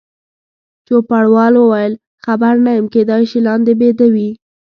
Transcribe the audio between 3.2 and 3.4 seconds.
شي